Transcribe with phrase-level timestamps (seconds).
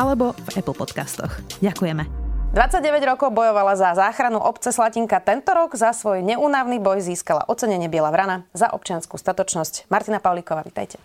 [0.00, 1.44] alebo v Apple Podcastoch.
[1.60, 2.08] Ďakujeme.
[2.56, 5.20] 29 rokov bojovala za záchranu obce Slatinka.
[5.20, 9.92] Tento rok za svoj neúnavný boj získala ocenenie Biela vrana za občianskú statočnosť.
[9.92, 10.96] Martina Pavlíková, vítajte.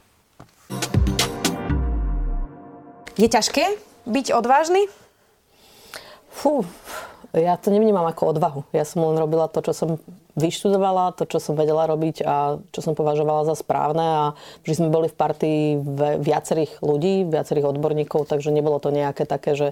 [3.20, 3.78] Je ťažké
[4.08, 4.88] byť odvážny?
[6.32, 6.66] Fú,
[7.36, 8.62] ja to nevnímam ako odvahu.
[8.72, 9.90] Ja som len robila to, čo som
[10.40, 14.24] vyštudovala, to, čo som vedela robiť a čo som považovala za správne a
[14.68, 15.62] že sme boli v partii
[16.20, 19.68] viacerých ľudí, viacerých odborníkov, takže nebolo to nejaké také, že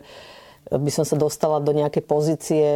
[0.71, 2.67] by som sa dostala do nejakej pozície,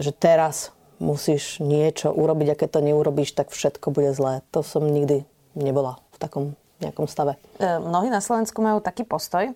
[0.00, 4.42] že teraz musíš niečo urobiť a keď to neurobíš, tak všetko bude zlé.
[4.56, 6.44] To som nikdy nebola v takom
[6.78, 7.36] nejakom stave.
[7.58, 9.50] E, mnohí na Slovensku majú taký postoj,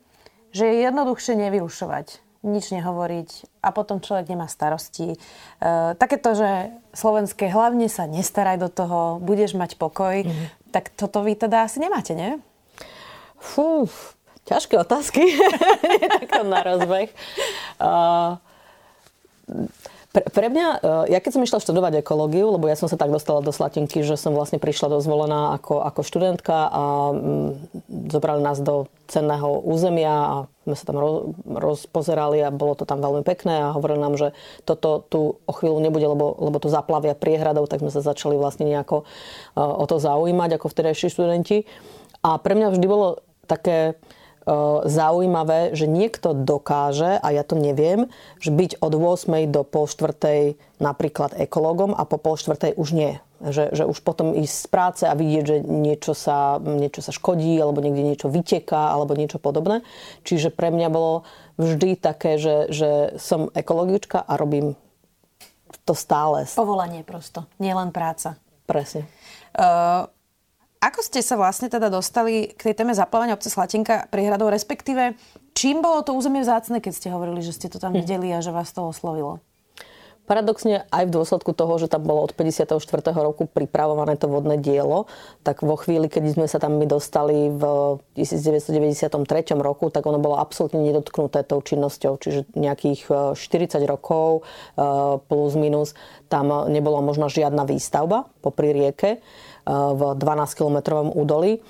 [0.51, 5.15] že je jednoduchšie nevyrušovať nič nehovoriť a potom človek nemá starosti.
[5.15, 5.17] E,
[5.95, 10.75] takéto, že slovenské hlavne sa nestaraj do toho, budeš mať pokoj, mm-hmm.
[10.75, 12.43] tak toto vy teda asi nemáte, nie?
[13.39, 13.87] Fú,
[14.47, 15.23] ťažké otázky.
[16.23, 17.11] Taká na rozbeh.
[17.79, 18.39] Uh,
[20.13, 20.79] pre, pre mňa, e,
[21.17, 24.21] ja keď som išla študovať ekológiu, lebo ja som sa tak dostala do Slatinky, že
[24.21, 26.85] som vlastne prišla dozvolená ako, ako študentka a
[27.17, 27.49] mm,
[28.13, 30.37] zobrali nás do cenného územia a
[30.69, 31.17] sme sa tam roz,
[31.49, 34.29] rozpozerali a bolo to tam veľmi pekné a hovorili nám, že
[34.69, 38.71] toto tu o chvíľu nebude, lebo, lebo to zaplavia priehradou, tak sme sa začali vlastne
[38.71, 41.67] nejako uh, o to zaujímať ako vtedajší študenti.
[42.23, 43.99] A pre mňa vždy bolo také
[44.87, 48.11] zaujímavé, že niekto dokáže, a ja to neviem,
[48.43, 49.47] že byť od 8.
[49.49, 50.59] do pol 4.
[50.83, 52.75] napríklad ekologom a po pol 4.
[52.75, 53.23] už nie.
[53.43, 57.59] Že, že už potom ísť z práce a vidieť, že niečo sa, niečo sa škodí,
[57.59, 59.83] alebo niekde niečo vyteká, alebo niečo podobné.
[60.23, 61.27] Čiže pre mňa bolo
[61.59, 64.79] vždy také, že, že som ekologička a robím
[65.83, 66.47] to stále.
[66.55, 68.39] Povolanie prosto, nielen práca.
[68.71, 69.11] Presne.
[69.59, 70.07] Uh
[70.83, 75.15] ako ste sa vlastne teda dostali k tej téme zaplavenia obce Slatinka prihradou, respektíve
[75.55, 78.03] čím bolo to územie vzácne, keď ste hovorili, že ste to tam hm.
[78.03, 79.39] videli a že vás to oslovilo?
[80.23, 82.79] Paradoxne aj v dôsledku toho, že tam bolo od 54.
[83.19, 85.11] roku pripravované to vodné dielo,
[85.43, 87.63] tak vo chvíli, keď sme sa tam my dostali v
[88.15, 89.19] 1993
[89.59, 92.23] roku, tak ono bolo absolútne nedotknuté tou činnosťou.
[92.23, 94.81] Čiže nejakých 40 e, rokov e,
[95.27, 95.99] plus minus
[96.31, 99.21] tam nebola možná žiadna výstavba popri rieke
[99.69, 101.63] v 12-kilometrovom údolí.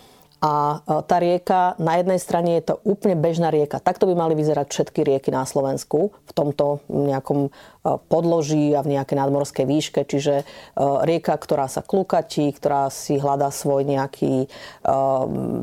[0.42, 3.78] A e, tá rieka, na jednej strane je to úplne bežná rieka.
[3.78, 7.50] Takto by mali vyzerať všetky rieky na Slovensku v tomto nejakom e,
[7.82, 10.00] podloží a v nejakej nadmorskej výške.
[10.06, 10.44] Čiže e,
[10.78, 14.46] rieka, ktorá sa klukatí, ktorá si hľadá svoj nejaký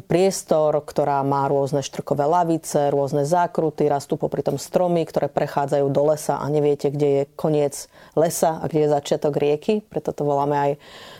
[0.07, 6.03] priestor, ktorá má rôzne štrkové lavice, rôzne zákruty, rastú popri tom stromy, ktoré prechádzajú do
[6.11, 7.87] lesa a neviete, kde je koniec
[8.19, 9.79] lesa a kde je začiatok rieky.
[9.83, 10.71] Preto to voláme aj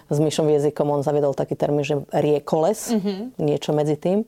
[0.10, 3.40] s Myšom jazykom, on zaviedol taký termín, že riekoles, mm-hmm.
[3.40, 4.26] niečo medzi tým.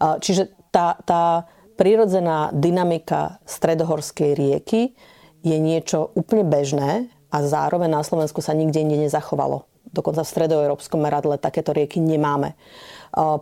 [0.00, 4.92] Čiže tá, tá prírodzená dynamika stredohorskej rieky
[5.40, 9.64] je niečo úplne bežné a zároveň na Slovensku sa nikde inde nezachovalo.
[9.90, 12.54] Dokonca v stredoeurópskom meradle takéto rieky nemáme.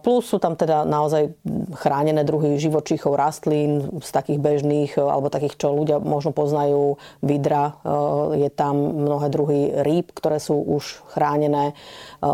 [0.00, 1.36] Plus sú tam teda naozaj
[1.76, 7.76] chránené druhy živočíchov, rastlín z takých bežných, e, alebo takých, čo ľudia možno poznajú, vidra.
[7.84, 12.28] E, je tam mnohé druhy rýb, ktoré sú už chránené e,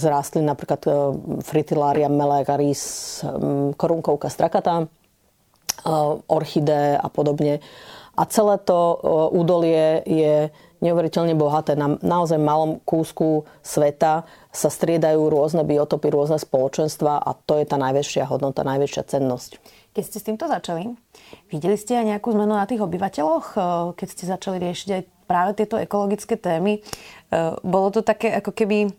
[0.00, 0.80] z rastlín, napríklad
[1.44, 3.20] Fritillaria melegaris,
[3.76, 4.88] korunkovka strakata,
[6.30, 7.60] orchidé a podobne.
[8.12, 9.00] A celé to
[9.32, 10.52] údolie je
[10.84, 11.78] neuveriteľne bohaté.
[11.78, 17.80] Na naozaj malom kúsku sveta sa striedajú rôzne biotopy, rôzne spoločenstva a to je tá
[17.80, 19.62] najväčšia hodnota, najväčšia cennosť.
[19.96, 20.92] Keď ste s týmto začali,
[21.48, 23.46] videli ste aj nejakú zmenu na tých obyvateľoch,
[23.96, 26.84] keď ste začali riešiť aj práve tieto ekologické témy?
[27.64, 28.92] Bolo to také ako keby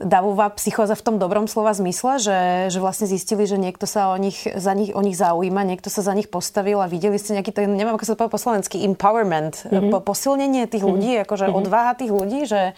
[0.00, 2.38] davová psychóza v tom dobrom slova zmysle, že,
[2.72, 6.00] že vlastne zistili, že niekto sa o nich, za nich, o nich zaujíma, niekto sa
[6.00, 8.80] za nich postavil a videli ste nejaký ten, neviem ako sa to povie po slovensky,
[8.80, 9.92] empowerment, mm-hmm.
[9.92, 10.90] po, posilnenie tých mhm.
[10.90, 11.26] ľudí, mm-hmm.
[11.28, 11.60] akože mm-hmm.
[11.60, 12.72] odvaha tých ľudí, že,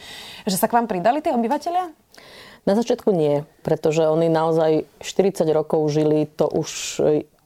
[0.44, 1.94] že sa k vám pridali tí obyvateľia?
[2.62, 6.70] Na začiatku nie, pretože oni naozaj 40 rokov žili to už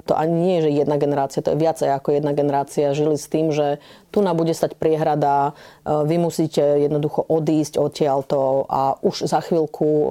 [0.06, 3.26] to ani nie je, že jedna generácia, to je viacej ako jedna generácia, žili s
[3.26, 5.52] tým, že tu na bude stať priehrada,
[5.84, 10.06] e, vy musíte jednoducho odísť odtiaľto a už za chvíľku e,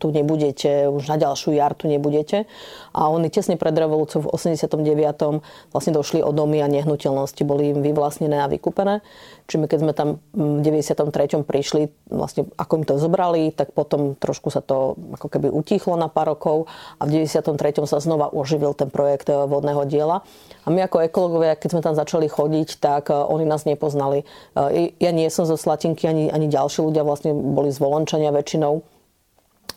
[0.00, 2.48] tu nebudete, už na ďalšiu jar tu nebudete.
[2.96, 5.44] A oni tesne pred revolúciou v 89.
[5.76, 9.04] vlastne došli o domy a nehnuteľnosti, boli im vyvlastnené a vykúpené.
[9.50, 11.42] Čiže keď sme tam v 93.
[11.42, 16.06] prišli, vlastne ako im to zobrali, tak potom trošku sa to ako keby utichlo na
[16.06, 17.82] pár rokov a v 93.
[17.84, 20.22] sa znova oživil ten projekt e, vodného diela.
[20.64, 24.24] A my ako ekológovia, keď sme tam začali chodiť, tak oni nás nepoznali.
[24.56, 28.82] E, ja nie som zo Slatinky, ani, ani ďalší ľudia vlastne boli z Volončania väčšinou.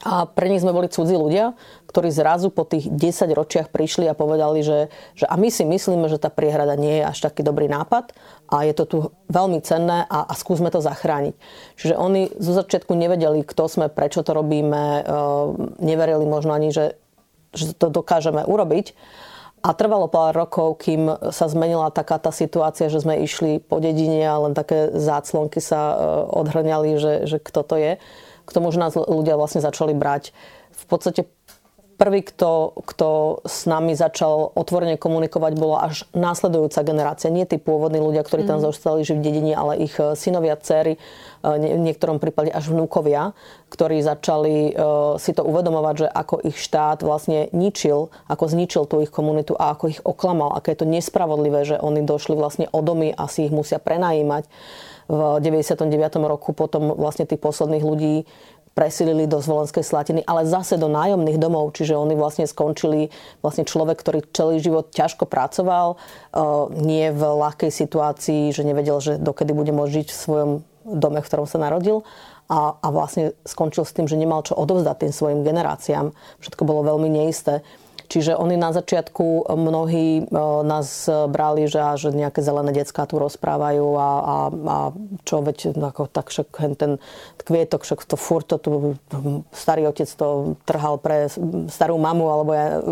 [0.03, 1.55] A pre nich sme boli cudzí ľudia,
[1.87, 6.11] ktorí zrazu po tých 10 ročiach prišli a povedali, že, že a my si myslíme,
[6.11, 8.11] že tá priehrada nie je až taký dobrý nápad
[8.51, 8.97] a je to tu
[9.31, 11.39] veľmi cenné a, a skúsme to zachrániť.
[11.79, 15.01] Čiže oni zo začiatku nevedeli, kto sme, prečo to robíme, e,
[15.79, 16.99] neverili možno ani, že,
[17.55, 18.91] že to dokážeme urobiť.
[19.63, 24.27] A trvalo pár rokov, kým sa zmenila taká tá situácia, že sme išli po dedine
[24.27, 25.95] a len také záclonky sa e,
[26.35, 27.95] odhrňali, že, že kto to je.
[28.43, 30.35] K tomu, že nás ľudia vlastne začali brať.
[30.75, 31.31] V podstate
[31.93, 37.29] Prvý, kto, kto s nami začal otvorene komunikovať, bola až následujúca generácia.
[37.29, 38.65] Nie tí pôvodní ľudia, ktorí tam mm.
[38.65, 40.99] zostali žiť v dedine, ale ich e, synovia, dcery, e,
[41.53, 43.37] v niektorom prípade až vnúkovia,
[43.69, 44.71] ktorí začali e,
[45.21, 49.77] si to uvedomovať, že ako ich štát vlastne ničil, ako zničil tú ich komunitu a
[49.77, 53.45] ako ich oklamal, aké je to nespravodlivé, že oni došli vlastne o domy a si
[53.45, 54.49] ich musia prenajímať
[55.07, 55.91] v 99.
[56.23, 58.15] roku potom vlastne tých posledných ľudí
[58.73, 63.13] presilili do Zvolenskej Slatiny, ale zase do nájomných domov, čiže oni vlastne skončili
[63.45, 66.39] vlastne človek, ktorý celý život ťažko pracoval, eh,
[66.81, 70.51] nie v ľahkej situácii, že nevedel, že dokedy bude môcť žiť v svojom
[70.83, 72.03] dome, v ktorom sa narodil
[72.51, 76.11] a, a vlastne skončil s tým, že nemal čo odovzdať tým svojim generáciám.
[76.43, 77.63] Všetko bolo veľmi neisté.
[78.13, 80.23] Čiže oni na začiatku mnohí e,
[80.61, 84.77] nás brali, že, že nejaké zelené decká tu rozprávajú a, a, a
[85.25, 87.01] čo veď, ako, tak však ten
[87.41, 88.93] kvietok, však to furt to tu,
[89.49, 91.25] starý otec to trhal pre
[91.73, 92.85] starú mamu, alebo ja,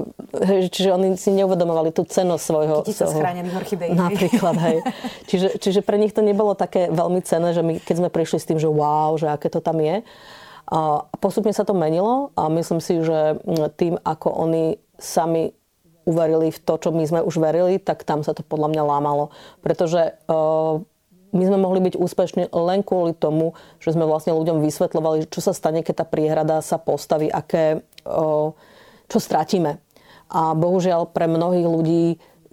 [0.73, 2.75] čiže oni si neuvedomovali tú cenosť svojho...
[2.81, 3.93] Kytica schránených orchideí.
[3.93, 4.77] Napríklad, hej.
[5.29, 8.47] Čiže, čiže pre nich to nebolo také veľmi cené, že my, keď sme prišli s
[8.49, 10.01] tým, že wow, že aké to tam je.
[10.71, 13.37] A postupne sa to menilo a myslím si, že
[13.75, 15.51] tým, ako oni sami
[16.05, 19.29] uverili v to, čo my sme už verili, tak tam sa to podľa mňa lámalo.
[19.61, 20.81] Pretože uh,
[21.31, 25.53] my sme mohli byť úspešní len kvôli tomu, že sme vlastne ľuďom vysvetľovali, čo sa
[25.53, 28.49] stane, keď tá priehrada sa postaví, aké, uh,
[29.07, 29.77] čo stratíme.
[30.31, 32.05] A bohužiaľ pre mnohých ľudí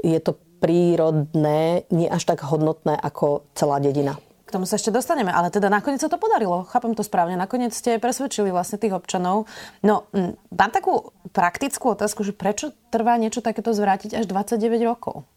[0.03, 4.19] je to prírodné, nie až tak hodnotné ako celá dedina.
[4.49, 6.65] K tomu sa ešte dostaneme, ale teda nakoniec sa to podarilo.
[6.73, 7.37] Chápem to správne.
[7.37, 9.45] Nakoniec ste presvedčili vlastne tých občanov.
[9.85, 10.09] No,
[10.49, 15.29] mám takú praktickú otázku, že prečo trvá niečo takéto zvrátiť až 29 rokov?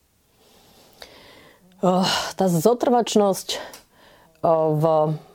[1.84, 2.08] Oh,
[2.40, 3.60] tá zotrvačnosť
[4.48, 4.84] oh, v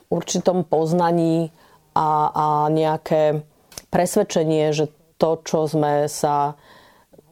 [0.09, 1.53] určitom poznaní
[1.93, 3.45] a, a nejaké
[3.93, 4.89] presvedčenie, že
[5.21, 6.57] to, čo sme sa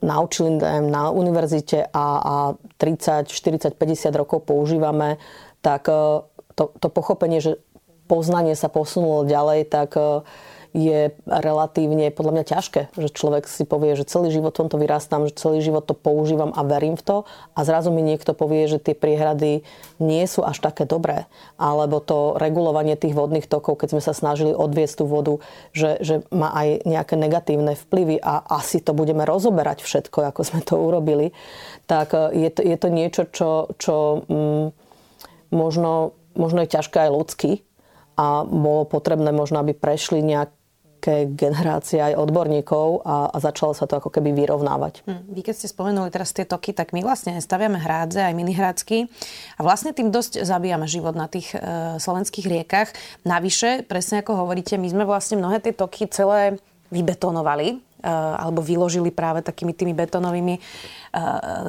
[0.05, 2.35] naučili na univerzite a, a
[2.77, 5.17] 30, 40, 50 rokov používame,
[5.65, 5.89] tak
[6.55, 7.59] to, to pochopenie, že
[8.07, 10.23] poznanie sa posunulo ďalej, tak e,
[10.75, 15.39] je relatívne podľa mňa ťažké, že človek si povie, že celý život tomto vyrastám, že
[15.39, 17.17] celý život to používam a verím v to
[17.55, 19.63] a zrazu mi niekto povie, že tie priehrady
[20.03, 21.31] nie sú až také dobré.
[21.55, 25.39] Alebo to regulovanie tých vodných tokov, keď sme sa snažili odviesť tú vodu,
[25.71, 30.59] že, že má aj nejaké negatívne vplyvy a asi to budeme rozoberať všetko, ako sme
[30.59, 31.31] to urobili,
[31.87, 34.65] tak e, je to, je to niečo, čo, čo mm,
[35.55, 37.51] možno možno je ťažké aj ľudsky
[38.15, 43.99] a bolo potrebné možno, aby prešli nejaké generácie aj odborníkov a, a začalo sa to
[43.99, 45.03] ako keby vyrovnávať.
[45.03, 48.97] Hm, vy keď ste spomenuli teraz tie toky, tak my vlastne staviame hrádze, aj minihrádzky
[49.57, 51.59] a vlastne tým dosť zabíjame život na tých e,
[51.99, 52.89] slovenských riekach.
[53.27, 56.57] Navyše, presne ako hovoríte, my sme vlastne mnohé tie toky celé
[56.93, 60.61] vybetonovali alebo vyložili práve takými tými betonovými eh,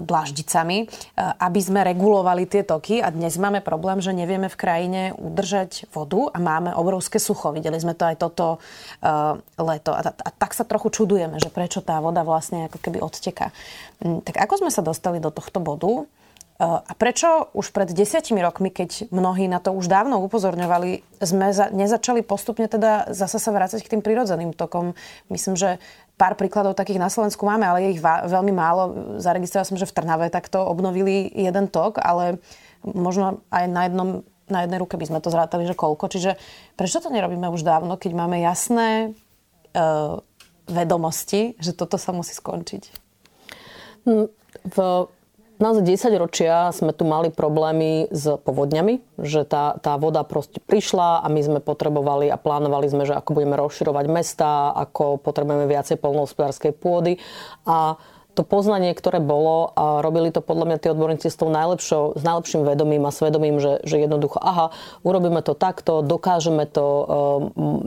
[0.04, 0.88] dláždicami, eh,
[1.18, 6.28] aby sme regulovali tie toky a dnes máme problém, že nevieme v krajine udržať vodu
[6.30, 7.50] a máme obrovské sucho.
[7.56, 8.46] Videli sme to aj toto
[9.56, 9.90] leto.
[9.94, 13.54] A, a tak sa trochu čudujeme, že prečo tá voda vlastne ako keby odteká.
[14.04, 16.04] Hm, tak ako sme sa dostali do tohto bodu?
[16.56, 21.68] A prečo už pred desiatimi rokmi, keď mnohí na to už dávno upozorňovali, sme za,
[21.68, 24.96] nezačali postupne teda zase sa vrácať k tým prirodzeným tokom?
[25.28, 25.76] Myslím, že
[26.16, 29.16] pár príkladov takých na Slovensku máme, ale je ich veľmi málo.
[29.20, 32.40] Zaregistrovala som, že v Trnave takto obnovili jeden tok, ale
[32.82, 34.11] možno aj na jednom
[34.46, 36.06] na jednej ruke by sme to zrátali, že koľko.
[36.06, 36.38] Čiže
[36.78, 39.11] prečo to nerobíme už dávno, keď máme jasné
[39.75, 40.23] uh,
[40.70, 42.82] vedomosti, že toto sa musí skončiť?
[44.06, 44.30] Hm,
[44.70, 44.78] v
[45.58, 51.22] naozaj 10 ročia sme tu mali problémy s povodňami, že tá, tá voda proste prišla
[51.22, 56.00] a my sme potrebovali a plánovali sme, že ako budeme rozširovať mesta, ako potrebujeme viacej
[56.00, 57.18] polnohospodárskej pôdy.
[57.64, 57.98] A
[58.36, 62.22] to poznanie, ktoré bolo a robili to podľa mňa tí odborníci s, tou najlepšou, s
[62.22, 66.84] najlepším vedomím a svedomím, že, že jednoducho, aha, urobíme to takto, dokážeme to.
[66.84, 67.06] Um,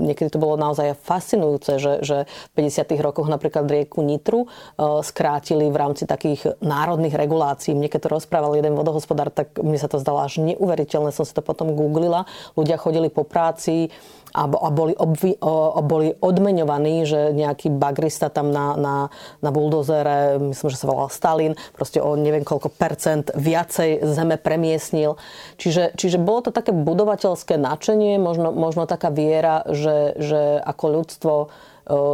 [0.10, 2.18] niekedy to bolo naozaj fascinujúce, že, že
[2.58, 2.98] v 50.
[2.98, 7.78] rokoch napríklad rieku Nitru uh, skrátili v rámci takých národných regulácií.
[7.78, 11.14] Mne keď to rozprával jeden vodohospodár, tak mne sa to zdalo až neuveriteľné.
[11.14, 12.26] Som si to potom googlila.
[12.58, 13.94] Ľudia chodili po práci,
[14.34, 15.36] a, boli, obvi,
[15.84, 18.96] boli odmeňovaní, že nejaký bagrista tam na, na,
[19.42, 25.18] na buldozere, myslím, že sa volal Stalin, proste o neviem koľko percent viacej zeme premiesnil.
[25.58, 31.34] Čiže, čiže bolo to také budovateľské nadšenie, možno, možno taká viera, že, že ako ľudstvo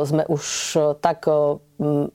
[0.08, 0.44] sme už
[1.04, 1.28] tak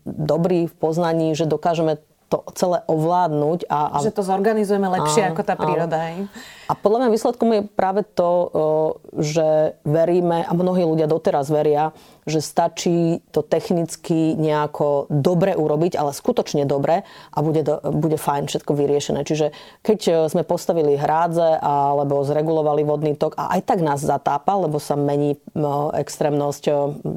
[0.08, 3.66] dobrí v poznaní, že dokážeme to celé ovládnuť.
[3.68, 4.06] A, a...
[4.06, 5.98] Že to zorganizujeme lepšie áno, ako tá príroda.
[5.98, 6.30] Áno.
[6.70, 8.30] A podľa mňa výsledkom je práve to,
[9.18, 11.90] že veríme, a mnohí ľudia doteraz veria,
[12.30, 17.02] že stačí to technicky nejako dobre urobiť, ale skutočne dobre
[17.34, 19.26] a bude, do, bude fajn všetko vyriešené.
[19.26, 19.50] Čiže
[19.82, 24.94] keď sme postavili hrádze alebo zregulovali vodný tok a aj tak nás zatápa, lebo sa
[24.94, 25.42] mení
[25.98, 26.62] extrémnosť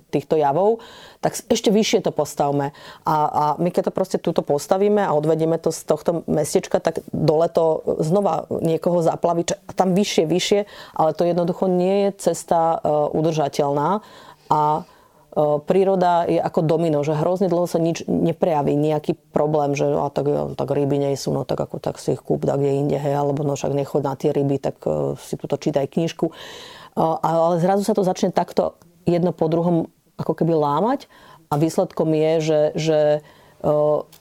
[0.09, 0.81] týchto javov,
[1.21, 2.73] tak ešte vyššie to postavme.
[3.05, 7.05] A, a my keď to proste túto postavíme a odvedieme to z tohto mestečka, tak
[7.13, 10.59] dole to znova niekoho zaplaví, a tam vyššie, vyššie,
[10.95, 13.99] ale to jednoducho nie je cesta uh, udržateľná.
[14.47, 19.91] A uh, príroda je ako domino, že hrozne dlho sa nič neprejaví, nejaký problém, že
[19.91, 22.79] a tak, tak ryby nie sú, no tak ako tak si ich kúp da kde
[22.79, 24.79] inde, hej, alebo no však nechod na tie ryby, tak
[25.19, 26.29] si tuto čítaj knižku.
[27.01, 28.77] Ale zrazu sa to začne takto
[29.09, 29.89] jedno po druhom
[30.21, 31.09] ako keby lámať
[31.49, 32.99] a výsledkom je, že, že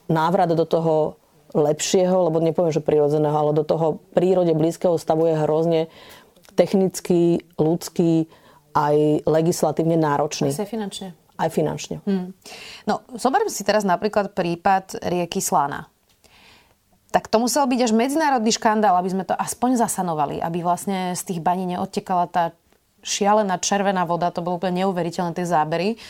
[0.09, 1.21] návrat do toho
[1.52, 5.80] lepšieho, lebo nepoviem, že prirodzeného, ale do toho prírode blízkeho stavu je hrozne
[6.52, 8.28] technický, ľudský,
[8.73, 10.49] aj legislatívne náročný.
[10.52, 11.12] Aj finančne.
[11.37, 12.00] Aj finančne.
[12.09, 12.32] Hmm.
[12.88, 15.88] No, zoberiem si teraz napríklad prípad rieky Slana.
[17.12, 21.23] Tak to musel byť až medzinárodný škandál, aby sme to aspoň zasanovali, aby vlastne z
[21.28, 22.56] tých baní neodtekala tá
[23.04, 26.00] šialená červená voda, to bolo úplne neuveriteľné tie zábery.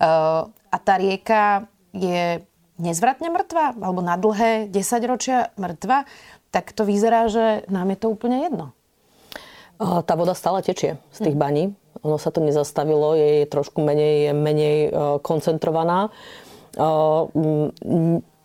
[0.00, 2.42] Uh, a tá rieka je
[2.78, 6.06] nezvratne mŕtva, alebo na dlhé 10 ročia mŕtva,
[6.54, 8.72] tak to vyzerá, že nám je to úplne jedno.
[9.78, 11.42] Tá voda stále tečie z tých hm.
[11.42, 11.64] baní.
[12.06, 16.14] Ono sa to nezastavilo, je trošku menej, je menej e, koncentrovaná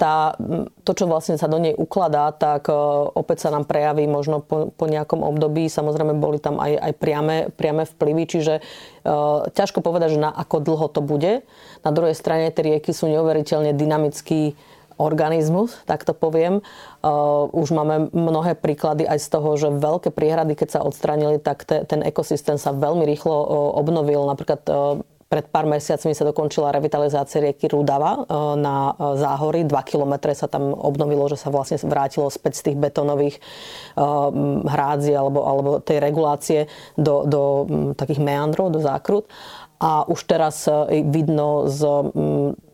[0.03, 0.35] tá,
[0.83, 2.67] to, čo vlastne sa do nej ukladá, tak
[3.15, 5.71] opäť sa nám prejaví možno po, po nejakom období.
[5.71, 10.59] Samozrejme, boli tam aj, aj priame, priame vplyvy, čiže uh, ťažko povedať, že na ako
[10.59, 11.47] dlho to bude.
[11.87, 14.59] Na druhej strane tie rieky sú neuveriteľne dynamický
[14.99, 16.59] organizmus, tak to poviem.
[16.99, 21.63] Uh, už máme mnohé príklady aj z toho, že veľké priehrady, keď sa odstranili, tak
[21.63, 23.45] te, ten ekosystém sa veľmi rýchlo uh,
[23.79, 24.27] obnovil.
[24.27, 24.99] Napríklad uh,
[25.33, 29.65] pred pár mesiacmi sa dokončila revitalizácia rieky Rudava e, na e, Záhory.
[29.65, 33.41] 2 kilometre sa tam obnovilo, že sa vlastne vrátilo späť z tých betónových e,
[34.69, 36.59] hrádzi alebo, alebo tej regulácie
[37.01, 37.41] do, do
[37.97, 39.25] takých meandrov, do zákrut.
[39.81, 41.81] A už teraz vidno z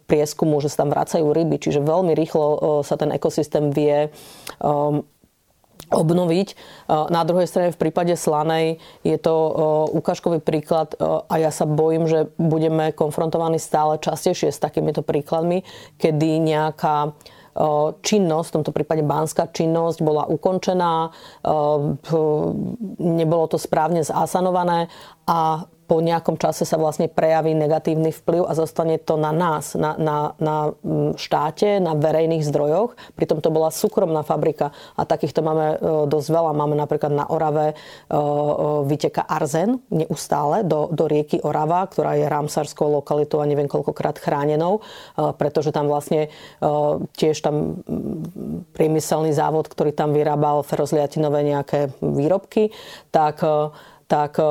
[0.05, 2.45] prieskumu, že sa tam vracajú ryby, čiže veľmi rýchlo
[2.85, 4.13] sa ten ekosystém vie
[5.88, 6.48] obnoviť.
[6.91, 9.33] Na druhej strane v prípade Slanej je to
[9.95, 15.63] ukážkový príklad a ja sa bojím, že budeme konfrontovaní stále častejšie s takýmito príkladmi,
[15.95, 17.15] kedy nejaká
[18.05, 21.12] činnosť, v tomto prípade bánska činnosť bola ukončená,
[23.00, 24.88] nebolo to správne zasanované
[25.27, 29.98] a po nejakom čase sa vlastne prejaví negatívny vplyv a zostane to na nás, na,
[29.98, 32.93] na, na mm, štáte, na verejných zdrojoch.
[33.17, 36.51] Pritom to bola súkromná fabrika a takýchto máme e, dosť veľa.
[36.53, 38.22] Máme napríklad na Orave e, e,
[38.86, 44.86] vyteka arzen neustále do, do rieky Orava, ktorá je ramsarskou lokalitou a neviem koľkokrát chránenou,
[45.41, 46.29] pretože tam vlastne
[47.17, 52.69] tiež tam mm, priemyselný závod, ktorý tam vyrábal ferozliatinové nejaké výrobky,
[53.10, 53.41] tak
[54.09, 54.41] tak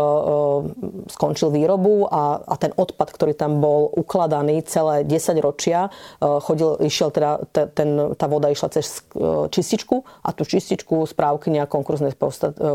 [1.11, 5.91] skončil výrobu a, a ten odpad, ktorý tam bol ukladaný celé 10 ročia,
[6.23, 9.03] chodil, išiel teda, ten, tá voda išla cez
[9.51, 12.15] čističku a tú čističku správkynia konkurznej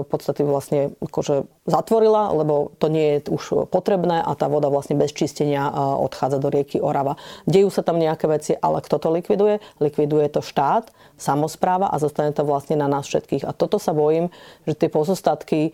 [0.03, 5.15] podstaty vlastne akože zatvorila, lebo to nie je už potrebné a tá voda vlastne bez
[5.15, 5.71] čistenia
[6.03, 7.15] odchádza do rieky Orava.
[7.47, 9.63] Dejú sa tam nejaké veci, ale kto to likviduje?
[9.79, 13.47] Likviduje to štát, samozpráva a zostane to vlastne na nás všetkých.
[13.47, 14.27] A toto sa bojím,
[14.67, 15.71] že tie pozostatky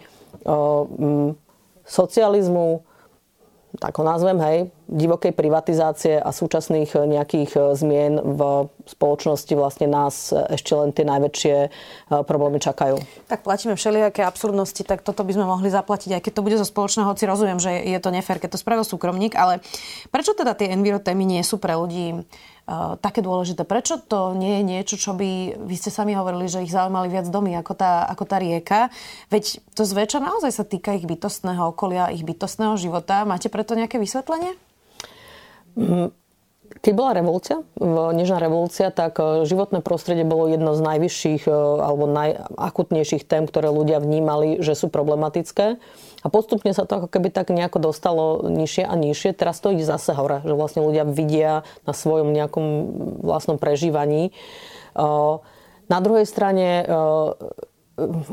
[1.86, 2.68] socializmu
[3.78, 4.58] tak ho nazvem, hej,
[4.90, 11.56] divokej privatizácie a súčasných nejakých eh, zmien v spoločnosti vlastne nás ešte len tie najväčšie
[12.26, 12.98] problémy čakajú.
[13.30, 16.66] Tak platíme všelijaké absurdnosti, tak toto by sme mohli zaplatiť, aj keď to bude zo
[16.66, 19.62] spoločného, hoci rozumiem, že je to nefér, keď to spravil súkromník, ale
[20.10, 22.26] prečo teda tie enviro témy nie sú pre ľudí
[23.02, 23.66] také dôležité?
[23.66, 27.28] Prečo to nie je niečo, čo by, vy ste sami hovorili, že ich zaujímali viac
[27.28, 28.94] domy ako tá, ako tá rieka?
[29.34, 33.26] Veď to zväčša naozaj sa týka ich bytostného okolia, ich bytostného života.
[33.26, 34.54] Máte preto nejaké vysvetlenie?
[35.74, 36.14] Mm,
[36.80, 37.66] keď bola revolúcia,
[38.14, 43.74] nežná revolúcia, tak e, životné prostredie bolo jedno z najvyšších e, alebo najakutnejších tém, ktoré
[43.74, 45.82] ľudia vnímali, že sú problematické.
[46.20, 49.32] A postupne sa to ako keby tak nejako dostalo nižšie a nižšie.
[49.32, 52.66] Teraz to ide zase hore, že vlastne ľudia vidia na svojom nejakom
[53.24, 54.36] vlastnom prežívaní.
[55.90, 56.84] Na druhej strane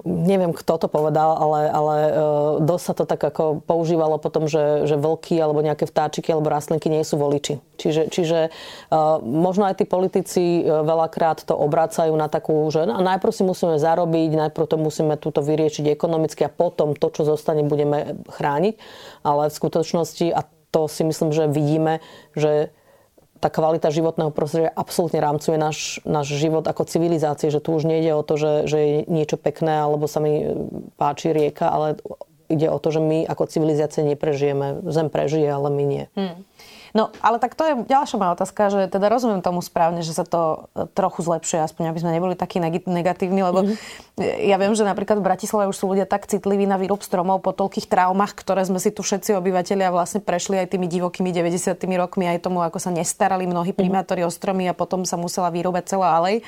[0.04, 2.10] neviem, kto to povedal, ale, ale e,
[2.62, 6.86] dosť sa to tak ako používalo potom, že, že vlky alebo nejaké vtáčiky alebo rastlinky
[6.86, 7.58] nie sú voliči.
[7.76, 12.98] Čiže, čiže uh, možno aj tí politici e, veľakrát to obracajú na takú, že no,
[13.04, 17.68] najprv si musíme zarobiť, najprv to musíme túto vyriešiť ekonomicky a potom to, čo zostane,
[17.68, 18.74] budeme chrániť.
[19.28, 20.40] Ale v skutočnosti, a
[20.72, 22.00] to si myslím, že vidíme,
[22.32, 22.72] že
[23.40, 28.12] tá kvalita životného prostredia absolútne rámcuje náš, náš život ako civilizácie, že tu už nejde
[28.16, 30.48] o to, že, že je niečo pekné alebo sa mi
[30.96, 32.00] páči rieka, ale
[32.48, 34.86] ide o to, že my ako civilizácie neprežijeme.
[34.88, 36.04] Zem prežije, ale my nie.
[36.14, 36.42] Hmm.
[36.96, 40.24] No, ale tak to je ďalšia moja otázka, že teda rozumiem tomu správne, že sa
[40.24, 44.48] to e, trochu zlepšuje, aspoň aby sme neboli takí negatívni, lebo mm-hmm.
[44.48, 47.52] ja viem, že napríklad v Bratislave už sú ľudia tak citliví na výrob stromov po
[47.52, 51.76] toľkých traumách, ktoré sme si tu všetci obyvateľia vlastne prešli aj tými divokými 90.
[52.00, 53.78] rokmi, aj tomu, ako sa nestarali mnohí mhm.
[53.78, 54.32] primátori mm-hmm.
[54.32, 56.40] o stromy a potom sa musela vyrobať celá alej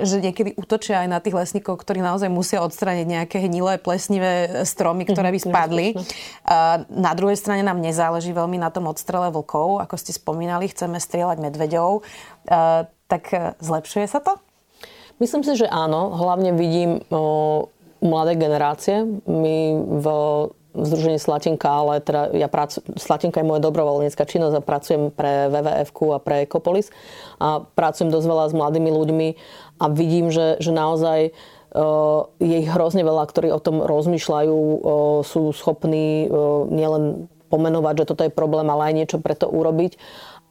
[0.00, 5.04] že niekedy útočia aj na tých lesníkov, ktorí naozaj musia odstrániť nejaké hnilé, plesnivé stromy,
[5.04, 5.86] ktoré by mhm, spadli.
[6.88, 11.38] Na druhej strane nám nezáleží veľmi na tom odstrele vlkov, ako ste spomínali, chceme strieľať
[11.40, 12.04] medveďov.
[13.10, 14.38] Tak e, zlepšuje sa to?
[15.18, 16.14] Myslím si, že áno.
[16.14, 17.68] Hlavne vidím o,
[18.00, 19.04] mladé generácie.
[19.26, 20.06] My v
[20.70, 25.50] v Združení Slatinka, ale teda ja pracu, Slatinka je moja dobrovoľnícka činnosť a pracujem pre
[25.50, 26.94] WWF a pre Ecopolis
[27.42, 29.28] a pracujem dosť veľa s mladými ľuďmi
[29.82, 31.34] a vidím, že, že naozaj
[32.42, 34.58] je ich hrozne veľa, ktorí o tom rozmýšľajú,
[35.22, 36.26] sú schopní
[36.66, 39.98] nielen pomenovať, že toto je problém, ale aj niečo pre to urobiť.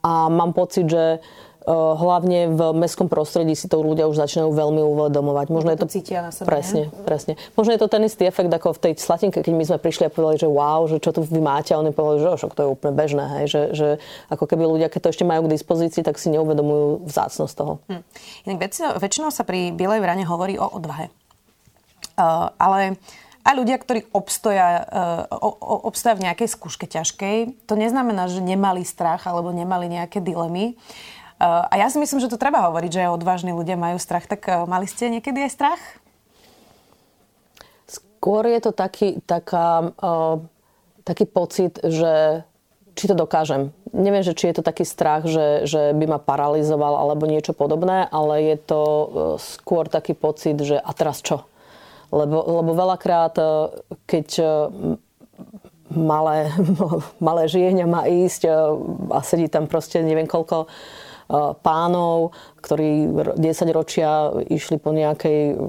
[0.03, 1.23] A mám pocit, že
[1.59, 5.53] Eh, hlavne v mestskom prostredí si to ľudia už začínajú veľmi uvedomovať.
[5.53, 6.49] Možno je to, cítia na sebe.
[6.49, 7.03] Presne, ne?
[7.05, 7.37] presne.
[7.53, 10.09] Možno je to ten istý efekt ako v tej slatinke, keď my sme prišli a
[10.09, 12.69] povedali, že wow, že čo tu vy máte a oni povedali, že však to je
[12.73, 13.87] úplne bežné, hej, že, že
[14.33, 17.73] ako keby ľudia, keď to ešte majú k dispozícii, tak si neuvedomujú vzácnosť toho.
[17.85, 18.01] Hm.
[18.49, 21.13] Inak väčšinou, väčšinou sa pri Bielej vrane hovorí o odvahe.
[22.17, 22.97] Uh, ale
[23.49, 25.25] aj ľudia, ktorí obstoja, uh,
[25.89, 30.77] obstoja v nejakej skúške ťažkej, to neznamená, že nemali strach alebo nemali nejaké dilemy.
[31.39, 34.27] A ja si myslím, že to treba hovoriť, že odvážni ľudia majú strach.
[34.27, 35.81] Tak e, mali ste niekedy aj strach?
[37.87, 40.43] Skôr je to taký, taká, uh,
[41.07, 42.43] taký pocit, že
[42.99, 43.71] či to dokážem.
[43.95, 48.11] Neviem, že či je to taký strach, že, že by ma paralizoval alebo niečo podobné,
[48.11, 48.81] ale je to
[49.39, 51.48] skôr taký pocit, že a teraz čo?
[52.09, 53.69] Lebo, lebo veľakrát, uh,
[54.09, 54.47] keď uh,
[55.93, 56.49] malé,
[57.27, 58.41] malé žieňa má ísť
[59.09, 60.69] a sedí tam proste neviem koľko
[61.61, 63.05] pánov, ktorí
[63.37, 63.37] 10
[63.69, 65.61] ročia išli po nejakej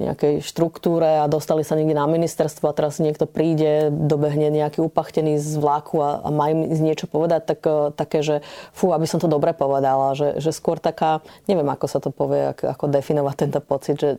[0.00, 5.36] nejakej štruktúre a dostali sa niekde na ministerstvo a teraz niekto príde, dobehne nejaký upachtený
[5.36, 8.40] z vlaku a, a má im niečo povedať, tak e, také, že
[8.72, 12.56] fú, aby som to dobre povedala, že, že skôr taká, neviem ako sa to povie,
[12.56, 14.10] ako, ako definovať tento pocit, že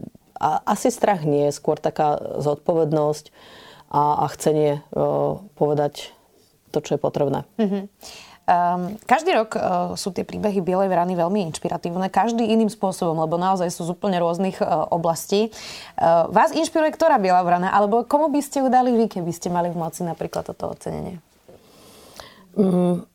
[0.41, 3.29] a, asi strach nie, skôr taká zodpovednosť
[3.93, 6.09] a, a chcenie uh, povedať
[6.73, 7.45] to, čo je potrebné.
[7.61, 7.83] Mm-hmm.
[8.41, 13.37] Um, každý rok uh, sú tie príbehy Bielej vrany veľmi inšpiratívne, každý iným spôsobom, lebo
[13.37, 15.53] naozaj sú z úplne rôznych uh, oblastí.
[15.95, 19.69] Uh, vás inšpiruje ktorá Biela vrana, alebo komu by ste udali vy, keby ste mali
[19.69, 21.21] v moci napríklad toto ocenenie?
[22.57, 23.05] Mm,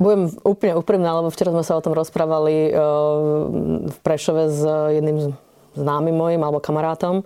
[0.00, 2.78] budem úplne úprimná, lebo včera sme sa o tom rozprávali uh,
[3.92, 4.60] v Prešove s
[4.96, 5.36] jedným
[5.74, 7.22] známym mojim alebo kamarátom.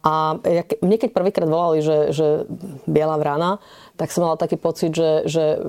[0.00, 0.40] A
[0.80, 2.48] mne keď prvýkrát volali, že, že
[2.88, 3.60] Biela vrana,
[4.00, 5.60] tak som mala taký pocit, že, že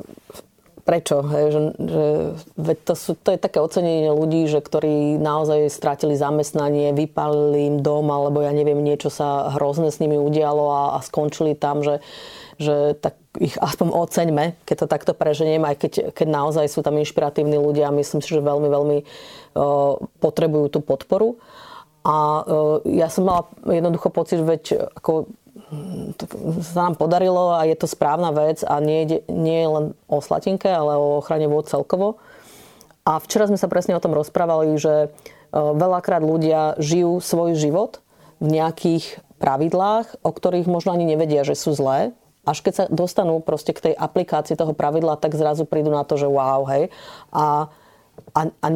[0.81, 1.21] prečo.
[1.21, 2.05] Hej, že, že,
[2.57, 7.77] veď to, sú, to je také ocenenie ľudí, že ktorí naozaj strátili zamestnanie, vypalili im
[7.79, 12.01] dom, alebo ja neviem, niečo sa hrozné s nimi udialo a, a skončili tam, že,
[12.57, 16.99] že tak ich aspoň oceňme, keď to takto preženiem, aj keď, keď naozaj sú tam
[16.99, 21.39] inšpiratívni ľudia a myslím si, že veľmi, veľmi uh, potrebujú tú podporu.
[22.01, 25.29] A uh, ja som mala jednoducho pocit, veď ako
[26.63, 30.67] sa nám podarilo a je to správna vec a nie, nie je len o slatinke,
[30.67, 32.19] ale o ochrane vôd celkovo.
[33.07, 35.09] A včera sme sa presne o tom rozprávali, že e,
[35.55, 38.03] veľakrát ľudia žijú svoj život
[38.43, 42.13] v nejakých pravidlách, o ktorých možno ani nevedia, že sú zlé.
[42.45, 46.19] Až keď sa dostanú proste k tej aplikácii toho pravidla, tak zrazu prídu na to,
[46.19, 46.93] že wow, hej.
[47.33, 47.69] A,
[48.37, 48.67] a, a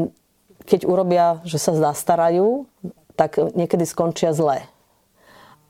[0.65, 2.65] keď urobia, že sa zastarajú,
[3.15, 4.63] tak niekedy skončia zle.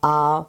[0.02, 0.46] A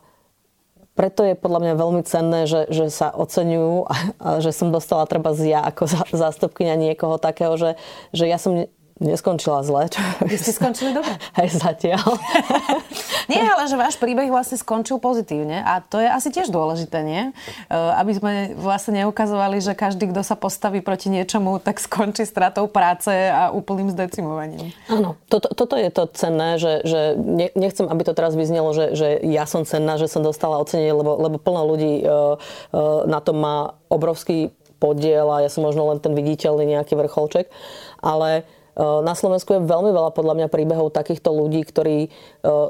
[0.96, 3.94] preto je podľa mňa veľmi cenné, že, že sa oceňujú a,
[4.40, 5.84] že som dostala treba ja ako
[6.16, 7.76] zástupkynia niekoho takého, že,
[8.16, 8.64] že ja som
[8.96, 9.92] neskončila zle.
[9.92, 10.00] Čo...
[10.24, 11.12] Vy ste skončili dobre.
[11.36, 12.00] Aj zatiaľ.
[13.32, 17.22] nie, ale že váš príbeh vlastne skončil pozitívne a to je asi tiež dôležité, nie?
[17.68, 22.72] E, aby sme vlastne neukazovali, že každý, kto sa postaví proti niečomu, tak skončí stratou
[22.72, 24.72] práce a úplným zdecimovaním.
[24.88, 27.00] Áno, toto, toto je to cenné, že, že
[27.52, 31.20] nechcem, aby to teraz vyznelo, že, že ja som cenná, že som dostala ocenenie, lebo,
[31.20, 36.00] lebo plno ľudí uh, uh, na tom má obrovský podiel a ja som možno len
[36.00, 37.48] ten viditeľný nejaký vrcholček,
[38.04, 42.10] ale Eh, na Slovensku je veľmi veľa podľa mňa príbehov takýchto ľudí, ktorí eh,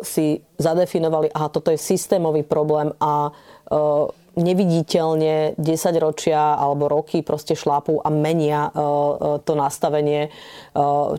[0.07, 7.57] si zadefinovali, aha, toto je systémový problém a eh, neviditeľne 10 ročia alebo roky proste
[7.57, 8.69] šlápu a menia
[9.43, 10.29] to nastavenie.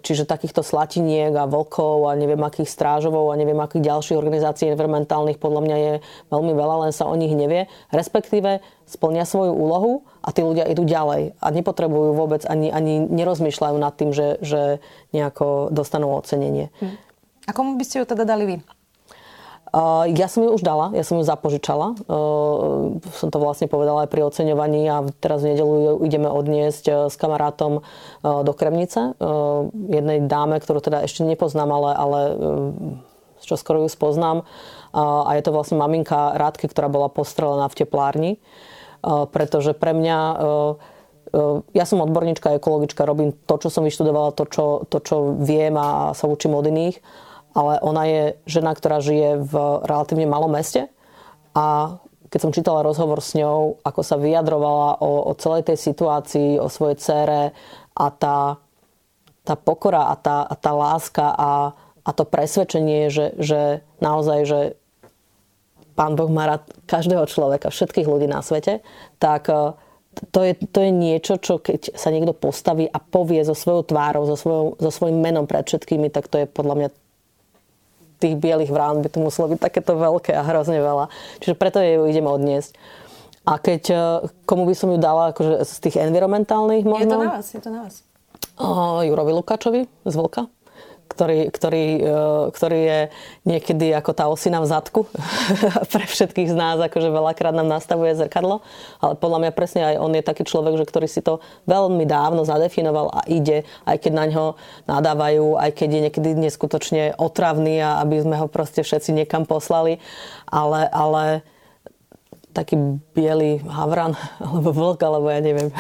[0.06, 5.42] Čiže takýchto slatiniek a vlkov a neviem akých strážovov a neviem akých ďalších organizácií environmentálnych
[5.42, 5.94] podľa mňa je
[6.30, 7.66] veľmi veľa, len sa o nich nevie.
[7.90, 13.76] Respektíve splnia svoju úlohu a tí ľudia idú ďalej a nepotrebujú vôbec ani, ani nerozmýšľajú
[13.82, 14.80] nad tým, že, že
[15.12, 16.70] nejako dostanú ocenenie.
[16.80, 16.96] Hm.
[17.48, 18.77] A komu by ste ju teda dali vy?
[19.68, 22.00] Uh, ja som ju už dala, ja som ju zapožičala.
[22.08, 26.86] Uh, som to vlastne povedala aj pri oceňovaní a teraz v nedelu ju ideme odniesť
[26.88, 27.84] uh, s kamarátom
[28.24, 29.14] do Kremnice.
[29.72, 32.20] Jednej dáme, ktorú teda ešte nepoznám, ale, ale
[33.44, 34.44] čo skoro ju spoznám.
[34.92, 38.32] A je to vlastne maminka Rádky, ktorá bola postrelená v teplárni.
[39.06, 40.20] Pretože pre mňa
[41.76, 46.16] ja som odborníčka, ekologička, robím to, čo som vyštudovala, to čo, to, čo viem a
[46.16, 46.98] sa učím od iných,
[47.58, 50.94] ale ona je žena, ktorá žije v relatívne malom meste.
[51.58, 51.98] A
[52.30, 56.70] keď som čítala rozhovor s ňou, ako sa vyjadrovala o, o celej tej situácii, o
[56.70, 57.42] svojej cére
[57.98, 58.62] a tá,
[59.42, 61.74] tá pokora a tá, a tá láska a,
[62.06, 64.60] a to presvedčenie, že, že naozaj, že
[65.98, 68.86] Pán Boh má rád každého človeka, všetkých ľudí na svete,
[69.18, 69.74] tak e,
[70.30, 74.30] to je, to je niečo, čo keď sa niekto postaví a povie so svojou tvárou,
[74.30, 76.90] so, svojou, so svojím menom pred všetkými, tak to je podľa mňa
[78.18, 81.08] tých bielých vrán by to muselo byť takéto veľké a hrozne veľa.
[81.42, 82.74] Čiže preto ju idem odniesť.
[83.48, 83.98] A keď, e,
[84.44, 87.08] komu by som ju dala akože z tých environmentálnych možno?
[87.08, 87.96] Je to na vás, je to na vás.
[88.58, 90.50] Uh, Jurovi Lukáčovi z Vlka
[91.18, 92.14] ktorý, ktorý, e,
[92.54, 93.00] ktorý je
[93.50, 95.10] niekedy ako tá osina v zadku
[95.94, 98.62] pre všetkých z nás, akože veľakrát nám nastavuje zrkadlo,
[99.02, 102.46] ale podľa mňa presne aj on je taký človek, že ktorý si to veľmi dávno
[102.46, 104.46] zadefinoval a ide, aj keď na ňo
[104.86, 109.98] nadávajú, aj keď je niekedy neskutočne otravný a aby sme ho proste všetci niekam poslali,
[110.46, 111.42] ale, ale
[112.54, 112.78] taký
[113.18, 114.14] biely havran,
[114.46, 115.74] alebo vlk, alebo ja neviem.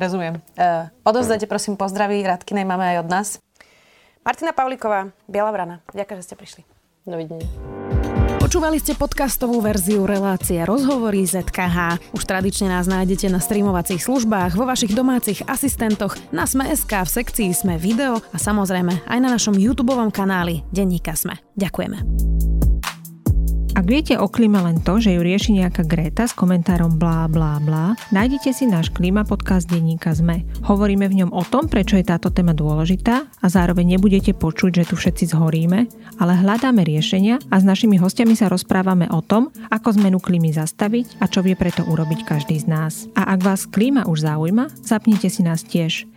[0.00, 0.40] Rozumiem.
[0.56, 3.28] Uh, odovzdajte prosím pozdraví Radkinej máme aj od nás.
[4.20, 5.80] Martina Pavlíková, Biela vrana.
[5.96, 6.62] Ďakujem, že ste prišli.
[7.08, 7.48] Dovidenia.
[8.40, 12.02] Počúvali ste podcastovú verziu relácie Rozhovory ZKH.
[12.12, 17.54] Už tradične nás nájdete na streamovacích službách, vo vašich domácich asistentoch, na Sme.sk, v sekcii
[17.54, 21.38] Sme video a samozrejme aj na našom YouTube kanáli Denníka Sme.
[21.54, 22.39] Ďakujeme.
[23.70, 27.62] Ak viete o klíme len to, že ju rieši nejaká Greta s komentárom blá blá
[27.62, 30.42] blá, nájdete si náš klíma podcast denníka ZME.
[30.66, 34.84] Hovoríme v ňom o tom, prečo je táto téma dôležitá a zároveň nebudete počuť, že
[34.90, 35.86] tu všetci zhoríme,
[36.18, 41.22] ale hľadáme riešenia a s našimi hostiami sa rozprávame o tom, ako zmenu klímy zastaviť
[41.22, 43.06] a čo vie preto urobiť každý z nás.
[43.14, 46.09] A ak vás klíma už zaujíma, zapnite si nás tiež.